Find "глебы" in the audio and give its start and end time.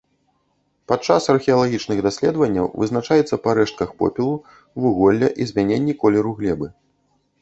6.41-6.67